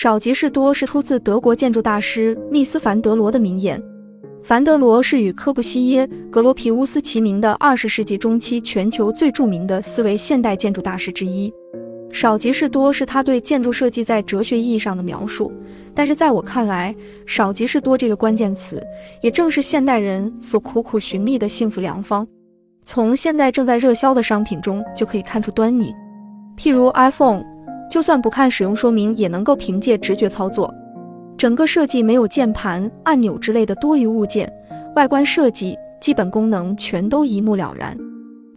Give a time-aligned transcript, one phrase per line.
[0.00, 3.82] 少即是多是出自德国建筑大师密斯凡德罗的名言。
[4.44, 11.52] 凡德罗是与科布西耶、格罗皮乌斯齐名的二十世纪中期全球最著名的四位现代建筑大师之一。
[12.12, 15.52] 少即是多是他对建筑设计在哲学意义上的描述，
[15.92, 16.94] 但是在我看来，
[17.26, 18.80] 少即是多这个关键词，
[19.20, 22.24] 也正是现代人所苦苦寻觅的幸福良方。
[22.84, 25.92] 从现在正在热销的商品中就可以看出端倪，
[26.56, 27.42] 譬如 iPhone，
[27.88, 30.72] 就算不看使用说明，也能够凭借直觉操作。
[31.36, 34.52] 整个设计没有键盘、按钮之类的多余物件，
[34.96, 37.96] 外观设计、基本功能全都一目了然。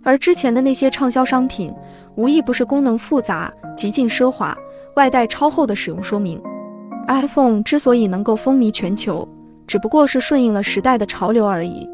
[0.03, 1.71] 而之前的那些畅销商品，
[2.15, 4.57] 无一不是功能复杂、极尽奢华，
[4.95, 6.41] 外带超厚的使用说明。
[7.07, 9.27] iPhone 之所以能够风靡全球，
[9.67, 11.87] 只不过是顺应了时代的潮流而已。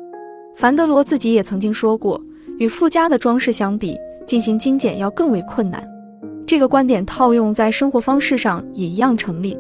[0.55, 2.21] 凡德罗自己也曾经说过，
[2.59, 5.85] 与附加的装饰相比，进行精简要更为困难。
[6.47, 9.59] 这个观点套用在生活方式上也一样成立。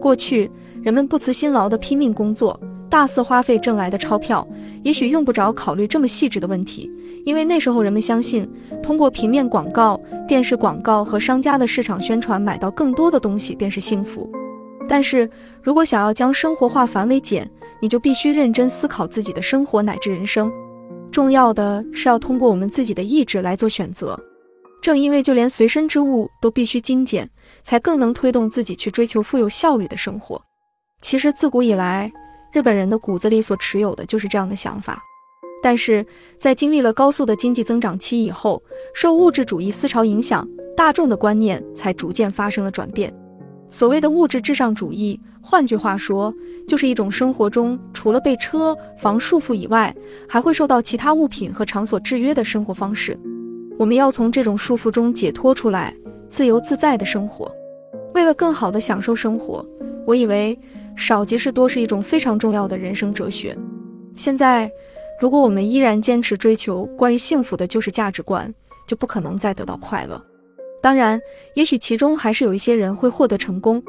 [0.00, 0.48] 过去
[0.80, 4.46] 人们不辞辛劳地拼命工作，大肆花费挣来的钞票，
[4.84, 6.88] 也许用不着考虑这么细致的问题，
[7.24, 8.48] 因为那时候人们相信，
[8.80, 14.30] 通过平面广告、电视广告和商家的市场宣传，买到更多的东西便是幸福。
[14.88, 15.28] 但是
[15.60, 17.50] 如果想要将生活化繁为简，
[17.82, 20.48] 你就必须认真思考自己的生活乃至人生。
[21.10, 24.16] 重要的是要通过我们自己的意志来做选择。
[24.80, 27.28] 正因为就连随身之物都必须精简，
[27.62, 30.40] 才更能推动自己去追求富有效率的生活。
[31.02, 32.10] 其实自古以来，
[32.52, 35.02] 日本人的骨子里所持有的就是这样的想法。
[35.62, 36.06] 但是
[36.38, 38.62] 在经历了高速的经济增长期以后，
[38.94, 43.14] 受物质主义思潮影响，大众的观念才逐渐发生了转变。
[43.68, 46.34] 所谓的物质至上主义，换句话说，
[46.66, 49.94] 就是一种生活中除了被车房束缚以外，
[50.26, 53.18] 还会受到其他物品和场所制约的生活方式。
[53.80, 55.96] 我们要从这种束缚中解脱出来，
[56.28, 57.50] 自由自在的生活。
[58.12, 59.66] 为了更好的享受生活，
[60.06, 60.58] 我以为
[60.94, 63.56] 少即是多是一种非常重要的人生哲学。
[64.14, 64.70] 现在，
[65.18, 68.52] 如果我们依然坚持追求关于幸福的就是价值观，
[68.86, 70.22] 就不可能再得到快乐。
[70.82, 71.18] 当然，
[71.54, 73.82] 也许其中还是有一些人会获得成功，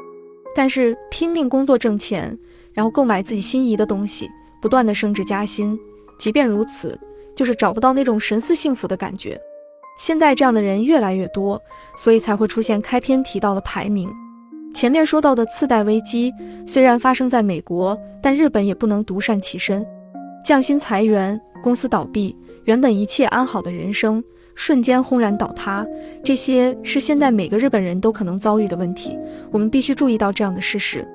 [0.56, 2.34] 但是拼命工作挣钱，
[2.72, 4.30] 然后购买自己心仪的东西，
[4.62, 5.78] 不断的升职加薪，
[6.18, 6.98] 即便如此，
[7.36, 9.38] 就是找不到那种神似幸福的感觉。
[9.98, 11.60] 现在这样的人越来越多，
[11.96, 14.10] 所以才会出现开篇提到的排名。
[14.74, 16.32] 前面说到的次贷危机
[16.66, 19.86] 虽然发生在美国，但日本也不能独善其身，
[20.44, 24.22] 降薪裁员，公司倒闭，原本一切安好的人生。
[24.54, 25.86] 瞬间轰然倒塌，
[26.22, 29.18] 这些是现在每个日本人都可能遭遇的问题。
[29.50, 31.08] 我们必须注意到这样的事实。